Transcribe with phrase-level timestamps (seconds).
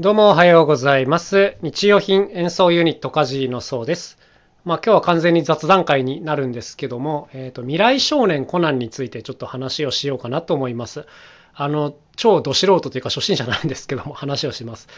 [0.00, 1.58] どうもおはようございます。
[1.60, 4.16] 日用品演奏ユニットカジのそうです。
[4.64, 11.04] まあ今日は完全に雑談会になるんですけども、えっ、と、未来少年コナンについてちょっと話をしようかなと思います。
[11.52, 14.88] あの、超ど素人というか初心者なんですけども、話をします。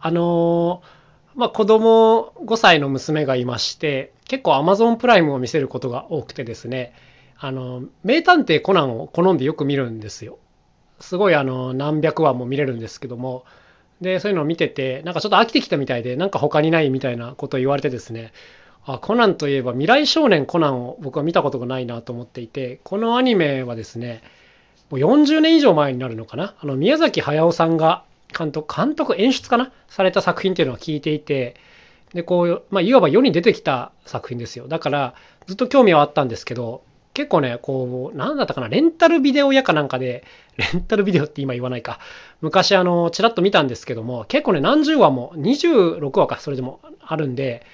[0.00, 6.94] あのーまあ子供5歳の娘がいまして、結構 Amazon プライムを見せることが多くてですね、
[7.38, 10.40] あの、名探偵コナンを好んでよく見るんですよ。
[10.98, 13.44] すごいあの、何百話も見れるんですけども、
[14.00, 18.32] で、そういうのを見てて、なんかちょっと飽きてきたみたいで、なんか他にないみたいなことを言われてですね、
[18.84, 24.22] あ、コナンといえば未来少年コナンを僕は見たことがないなと思っていて、このアニメはですね、
[24.90, 26.54] もう40年以上前になるのかな？
[26.58, 28.04] あの、宮崎駿さんが
[28.36, 29.72] 監督、監督、演出かな？
[29.88, 31.56] された作品っていうのは聞いていて、
[32.14, 34.66] で、こう、まあ、いわば世に出てきた作品ですよ。
[34.66, 35.14] だから、
[35.46, 36.82] ずっと興味はあったんですけど、
[37.18, 40.22] 結構ね、こう、なんだったかな、レンタルビデオ屋かなんかで、
[40.56, 41.98] レンタルビデオって今言わないか。
[42.42, 47.66] 昔、あの、ちらっと見たんですけども、結構ね、何十話も、26話か、それでもあるんで、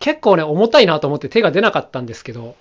[0.00, 2.56] 結構ね、重たいなと思って手が出なかったんですけど、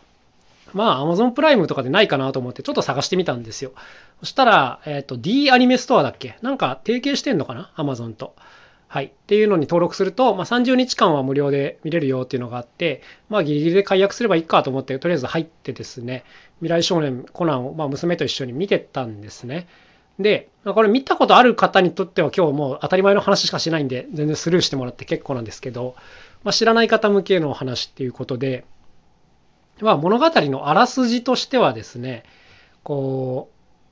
[0.74, 3.74] まあ、Amazon プライムとかでないかなと思って、ちょっと探してみたんですよ。
[4.22, 6.38] そしたら、えっ、と、D アニメストアだっけ？
[6.42, 8.34] なんか提携してんのかな ?Amazon と。
[8.90, 9.06] はい。
[9.06, 16.24] っていうのに登録すると、まあ、30日間は無料で見れるよっていうのがあって、まあ、ギリギリで解約すればいいかと思って、とりあえず入ってですね、
[16.60, 19.68] 未来少年コナンを、まあ、娘と一緒に見てたんですね。
[20.20, 25.96] で、これ見たことある方にとっては今日もう当たり前の話しかしないんで、全然スルーしてもらって結構なんですけど、
[26.44, 28.64] まあ、知らない方向けの話っていうことで、
[29.82, 32.24] まあ、物語のあらすじとしてはですね、
[32.84, 33.50] こ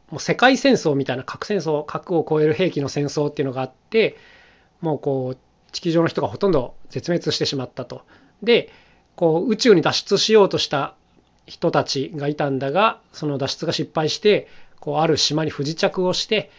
[0.10, 4.18] う、もう世界戦争みたいな核戦争、核を超える兵器の戦争っていうのがあって、
[4.82, 5.38] もうこう、
[5.72, 8.04] 地球上の人がほとんど絶滅してしまったと。
[8.42, 8.70] で、
[9.16, 10.96] こう、宇宙に脱出しようとした
[11.46, 14.48] 人たちがいたんだが、その脱出が失敗して、
[14.80, 16.50] こう、ある島に不時着をして、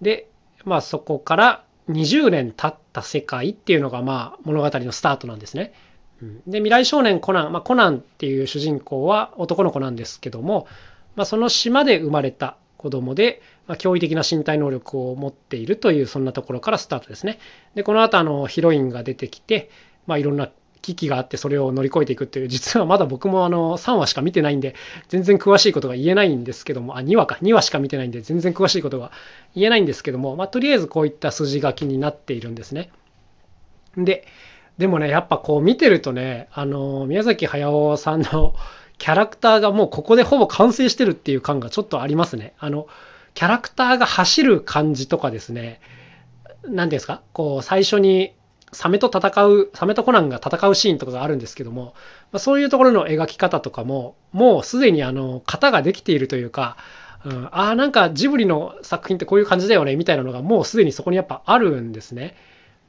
[0.00, 0.28] で、
[0.64, 5.72] まあそこから20年経った世界っていうのが、まあ物語のスタートなんですね。
[6.46, 10.66] で、未来少年コナン、まあコナンっていう主人公は男の子なんですけども、
[11.14, 17.38] まあその島で生まれた子供で、まあ、驚異的な身体能力を持っているというそんなところからスタートですね。
[17.74, 19.70] で、この後あのヒロインが出てきて、
[20.06, 20.50] まあいろんな
[20.82, 24.74] 危機があってそれを乗り越えていくっていう、実はまだ僕もあの3話しか見てないんで、
[25.08, 29.10] 全然詳しいことが言えないんですけども、あ、2話か、2話しか見てないんで全然詳しいことが
[29.54, 32.90] 言えないんですけども、まあとりあえずこういった筋書きになっているんですね。
[33.96, 34.26] で、
[34.78, 38.54] でもね、やっぱこう見てるとね、あの、宮崎駿さんの
[38.98, 42.54] キャラクターがもうここでほぼ完成してるっていう感がちょっとありますね。
[42.58, 42.86] あの、
[43.36, 45.80] キャラクターが走る感じとかですね、
[46.66, 48.32] 何ですか、こう最初に
[48.72, 51.94] サメと戦う、サメとコナンが戦うシーンとかがあるんですけども、
[52.32, 56.78] ま、そういうところの描き方とかも、もうすでにあの、型ができているというか、
[57.26, 62.36] うん、ああ、なんかジブリの作品ってこういう感じだよね、みたいなのがもうすでにそこにやっぱあるんですね。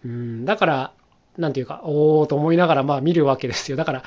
[0.06, 0.92] うん、だから、
[1.38, 3.76] なんていうか、おーと思いながらまあ見るわけですよ。
[3.76, 4.04] だから、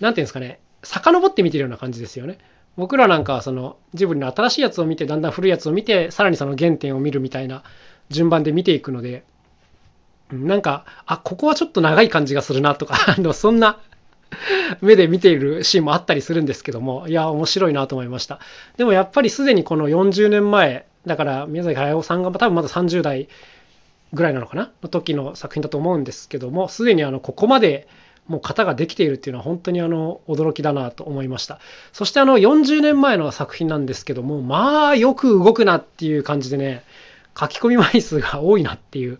[0.00, 2.38] なんていうんですかね、遡って見てるような感じですよね。
[2.76, 7.62] 僕らなんかはそのジブリの新しいやつを見て、だんだん古いやつを見て、さらにその原点を見るみたいな
[8.08, 9.24] 順番で見ていくので、
[10.30, 12.96] なんか、あ、ここはちょっと長い感じがするなとか、
[13.34, 13.78] そんな
[14.80, 18.40] 目で見ているシーンもあったりするんですけども、いや、面白いなと思いました。
[18.76, 23.28] でもやっぱりすでにこの40年前、だから宮崎駿さんが多分まだ30代
[24.12, 24.70] ぐらいなのかな？
[24.82, 27.88] の時の作品だと思うんですけども、すでにあのここまで
[28.28, 31.58] もう型ができているっていうのは本当にあの驚きだなと思いました。
[31.92, 36.84] そしてあの40年前の作品なんですけども、まあよく動くなっていう感じでね、
[37.38, 39.18] 書き込み枚数が多いなっていう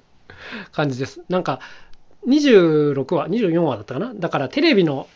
[0.70, 1.20] 感じです。
[1.28, 1.60] なんか
[2.28, 4.12] 26話、24話だったかな？
[4.14, 5.08] だからテレビの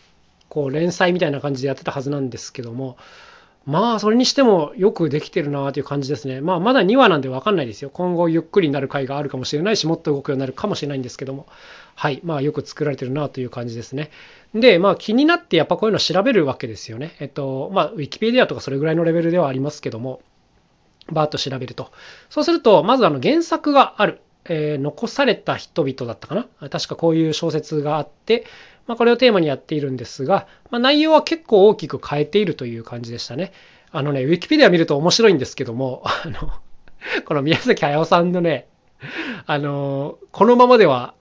[0.49, 2.97] こう連載みたいな感じでやってたはずなんですけども、
[3.67, 6.41] まあそれにしてもよくできてるなという感じですね。
[6.41, 7.91] まあまだ2話なんで分かんないですよ。
[7.91, 11.47] 今後ゆっくりになる回があるかもしれないし、もっと動くようになるかもしれないんですけども、
[11.97, 14.11] はい、まあよく作られてるなという感じですね。
[14.55, 17.17] で、まあ気になってやっぱこういうの調べるわけですよね。
[17.19, 20.21] えっと、まあウィキペディアとかそれぐらいのレベルではありますけども、
[21.11, 21.91] バーッと調べると。
[22.31, 24.21] そうすると、まずあの原作がある。
[24.49, 26.69] えー残された人々だったかな？
[26.69, 28.45] 確かこういう小説があって、
[28.87, 33.53] まあ、これをテーマにやっているんですが、まあ、内容は結構大きく変えているという感じでしたね。
[33.91, 36.53] あのね、ウィキペディア見ると面白いんですけども、 あの、
[37.25, 38.69] この宮崎駿さんのね、
[39.47, 41.15] あの、このままでは、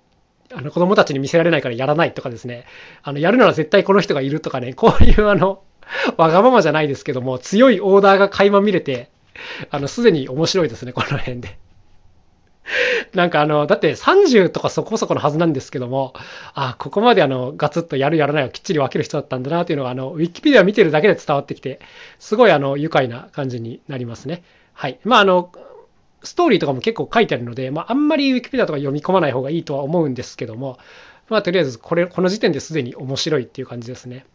[0.54, 2.66] あの子供たちに見せられないからやらないとかですね、
[3.02, 5.64] あの、やるなら絶対この人がいるとかね、こういうあの、
[6.18, 9.10] わがままじゃないですけども、強いオーダーが垣間見れて、
[9.72, 11.58] あの、すでに面白いですね、この辺で。
[13.14, 16.14] なんかあの、だって30とかそこそこのはずなんですけども、
[16.54, 21.80] あ、ここまであの、ガツッとやるやらないをきっちり分ける人だったんだなっていうのが、あの、ウィキペディア見てるだけで伝わってきて、
[22.20, 24.44] すごいあの、愉快な感じになりますね。
[24.74, 25.00] はい。
[25.04, 25.52] まああの、
[26.24, 30.80] ストーリーとかも結構書いてあるので、まあ、あんまりウィキペディアとか読み込まない方がいいとは思うんですけども、
[31.30, 34.26] まあ、とりあえずこれ、この時点ですでに面白いっていう感じですね。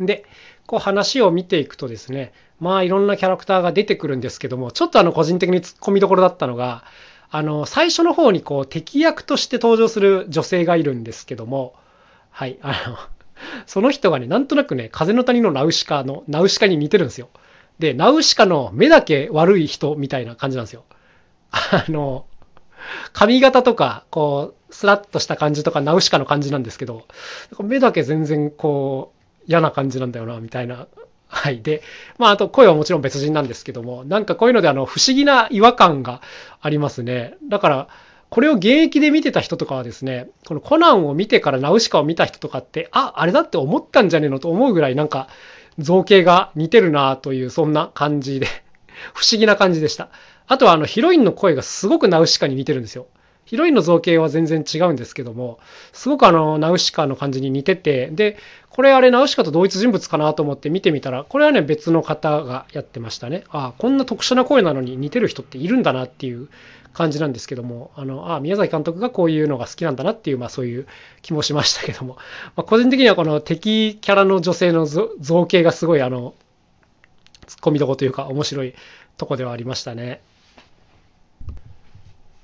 [0.00, 0.24] で、
[0.66, 6.84] こう話を見ていくとですね、まあいろんなキャラクターが出てくるんですけども、ちょっとあの個人的に突っ込みどころだったのが、
[7.30, 11.74] あの、最初の方にこう敵役として登場する女性がいるんですけども、
[12.30, 12.98] はい、あの、
[13.66, 17.28] その人がね、なんとなくね、風の谷のナウシカの、ナウシカに似てるんですよ。
[17.78, 20.84] で、ナウシカの目だけ悪い人みたいな感じなんですよ。
[21.50, 22.26] あの、
[23.12, 27.06] 髪型とか、こう、スラッとした感じとか、ナウシカの感じなんですけど、
[27.60, 30.88] 目だけ全然こう、嫌な感じなんだよな、みたいな。
[31.28, 31.62] はい。
[31.62, 31.82] で、
[32.18, 36.22] まあ、あと声はもちろん別人なんですけども、なんかこういうので、あの、不思議な違和感が
[36.60, 37.34] ありますね。
[37.48, 37.88] だから、
[38.30, 45.28] これを現役で見てた人とかはですね、このコナンを見てからナウシカを見た人とかって、あ、あれだって思ったんじゃねえのと思うぐらいなんか
[45.78, 48.46] 造形が似てるなというそんな感じで
[49.14, 50.08] 不思議な感じでした。
[50.46, 53.06] あとはあのヒロインの声がすごくナウシカに似てるんですよ。
[53.48, 55.58] ヒロインの造形は全然違うんですけども、
[55.94, 58.36] すごくあの、ナウシカの感じに似てて、で、
[58.68, 63.44] これあれナウシカと同一人物かなと思って見てみたら、これはね、別の方がやってましたね。
[63.48, 66.50] ああ、こんな特殊な声なのに似てる人っているんだなっていう
[66.92, 70.86] 感じなんですけども、あの、ああ宮崎監督がこういうのが好きなんだなっていう、まあそういう
[71.22, 72.18] 気もしましたけども、
[72.54, 76.34] まあ、個人的にはこの敵キャラの女性の造形がすごいあの、
[77.46, 78.74] ツッコミどこというか面白い
[79.16, 80.20] とこではありましたね。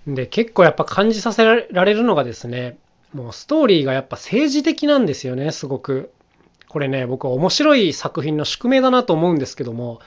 [0.06, 2.78] で、結構やっぱ感じさせられるのがですね、
[3.12, 6.12] もうストーリーがやっぱ政治的なんですよね、すごく。
[6.68, 10.00] これね、僕は面白い作品の宿命だなと思うんですけども、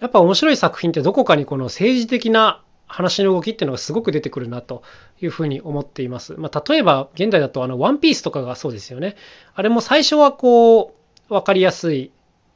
[0.00, 4.82] やっぱ面白い作品ってどこかにこの政治的な話の動きっていうのがすごく出てくるなと
[5.20, 6.34] いうふうに思っています。
[6.34, 9.16] まあ、例えば現代だとあのワンピースとかがそうですよね。
[9.54, 10.94] あれも最初はこ
[11.28, 12.10] う分かりやすい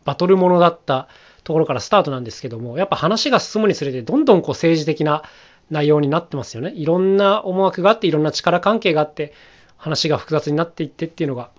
[0.04, 1.08] バトルものだった
[1.44, 5.22] ところからスタートなんですけども、やっぱ話が進むにつれてどんどんこう政治的な
[5.70, 6.72] 内容になってますよね。
[6.74, 9.32] いろんな思惑があっていろんな力関係があって
[9.76, 11.50] 話が複雑になっていってっていうのが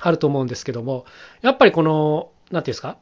[0.00, 1.04] あると思うんですけども、
[1.42, 2.96] やっぱりこの、何て言うんですか、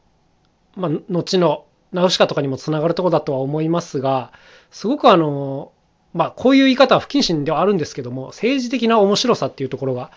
[0.74, 4.32] まあ、後のナウシカとかにもつながるとこだとは思いますが、
[4.70, 5.72] すごくあの、
[6.12, 10.10] まあ、こういう言い方は不謹慎ではあるんですけども、政治的な面白さっていうところが、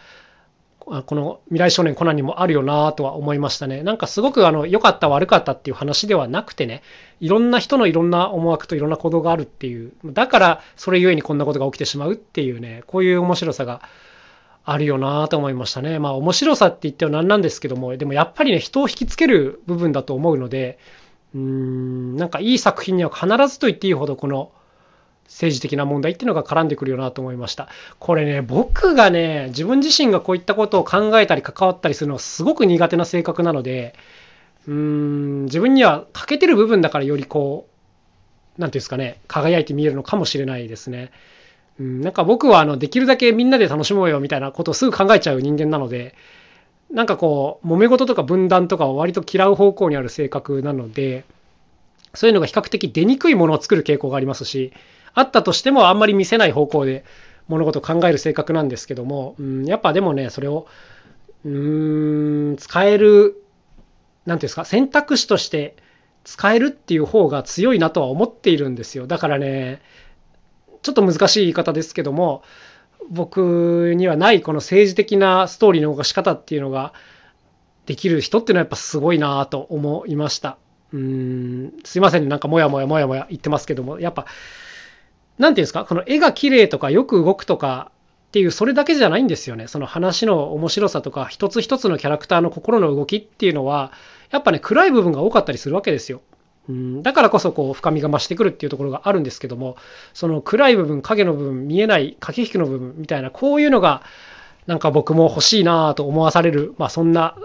[1.05, 3.83] この未来少年コナンにもあるよなとは思いましたね。
[3.83, 6.81] なんかすごくあの良かった悪かったっていう話ではなくてね、
[7.19, 13.81] いろんな人のいろんな思惑といろんな行動があるっていう、だからそれゆえにこんなことが起きてしまうっていうね、こういう面白さが
[14.65, 15.99] あるよなと思いましたね。
[15.99, 20.79] まあ面白さって言っては何なんですけども、でもやっぱりね、人を引きつける部分だと思うので、
[21.35, 24.51] うーん、なんかいい作品には必ずと言っていいほどこの
[25.29, 27.69] 政治的な問題っていうのが絡んでくるよなと思いました。
[27.99, 33.93] これね、僕がね、自分自身がこういったことを考えたり関わったりするのはすごく苦手な性格なので、
[34.67, 37.67] うーん、自分には欠けてる部分だからよりこ
[38.57, 41.11] う、なんていうんですかね、輝いて見えるのかもしれないですね。
[41.79, 46.15] うん、なんか僕はあのできるだけみんなで楽しもうよみたいなことをすぐ考えちゃう人間なので、
[46.91, 51.23] なんかこう、揉め事とか分断とかを割と嫌う方向にある性格なので、
[52.15, 54.73] そういうのが比較的出にくいものを作る傾向がありますし、
[55.13, 57.03] あったとしてもあんまり見せない方向で
[57.47, 60.67] 物事を考える性格なんですけども、うん、やっぱでもね、それを、
[61.45, 63.43] うーん、使える、
[64.25, 65.75] なんていうんですか、選択肢として
[66.23, 69.07] 使えるっていう方が強いなとは思っているんですよ。
[69.07, 69.81] だからね、
[70.83, 72.43] ちょっと難しい言い方ですけども、
[73.09, 76.93] 僕にはないこの政治的なストーリーの動かし方っていうのが
[77.87, 80.57] できる人っていうのはやっぱすごいなと思いました。
[80.93, 84.25] うん、すいませんね、なんかもやもやもやもや言ってますけども、やっぱ
[85.39, 87.91] なんていうんですか、この絵が綺麗とかよく動くとか
[88.27, 89.67] っていう、それだけじゃないんですよね。
[89.67, 93.91] その話の面白さとか、一つ一つのキャラクターの心の動きっていうのは、
[94.29, 96.21] やっぱね、暗い部分が多かったりするわけですよ。
[96.67, 99.75] うん、だからこそこう深みが増してくるっていうところがあるんですけども
[100.13, 104.03] その暗い部分影の部分見えない駆け引きの部分みたいなこういうのが
[104.67, 107.35] なんか僕も欲しいなと思わされる、まあ、そんな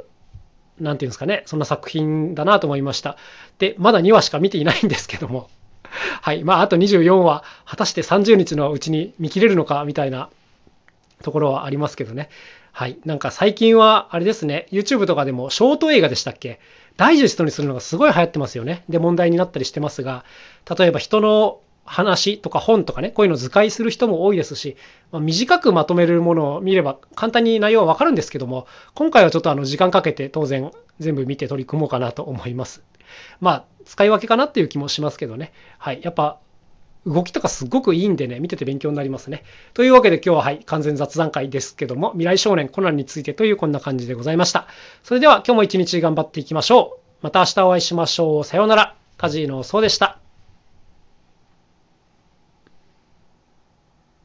[0.79, 1.43] 何て言うんですかね？
[1.47, 3.17] そんな作品だなと思いました。
[3.59, 5.49] でまだ2話しか見ていないんですけども。
[6.23, 6.45] はい。
[6.45, 10.29] まあ、あと24話、果たして30日のうちに見切れるのか、みたいな
[11.23, 12.29] ところはありますけどね。
[12.73, 12.99] はい。
[13.05, 16.59] なんか最近は、あれですね、YouTube とかでもショート映画でしたっけ？
[16.97, 18.85] ダイジェストにするのがすごい流行ってますよね。
[18.89, 20.25] で、問題になったりしてますが、
[20.79, 24.77] 例えば人の話とか本とかね、こういうの図解する人も多いですし、
[25.13, 32.83] まあ、短くまとめるものを見れば簡単に内容はわかるんですけども、今回はちょっとあの時間かけて当然全部見て取り組もうかなと思います。
[33.41, 35.53] まあ、使い分けかなっていう気もしますけどね。
[35.79, 36.01] はい。
[36.03, 36.39] やっぱ、
[37.07, 39.45] 動きとかすごくいいんでね、見てて勉強になりますね。
[39.75, 44.67] というわけで今日ははい、完全雑談会ですけども、未来少年コナンについてというこんな感じでございました。
[45.03, 47.05] それでは今日も一日頑張っていきましょう。
[47.21, 48.45] また明日お会いしましょう。
[48.45, 48.97] さようなら。
[49.17, 50.24] カジーノそうでした。